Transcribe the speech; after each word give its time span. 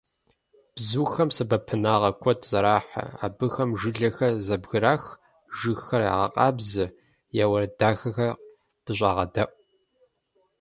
Бзухэм 0.75 1.29
сэбэпынагъ 1.35 2.11
куэд 2.21 2.39
зэрахьэ. 2.49 3.03
Абыхэм 3.25 3.69
жылэхэр 3.79 4.33
зэбгырах, 4.45 5.03
жыгхэр 5.57 6.01
ягъэкъабзэ, 6.13 6.85
я 7.43 7.45
уэрэд 7.51 7.73
дахэхэм 7.79 8.35
дыщӀагъэдэӀу. 8.83 9.51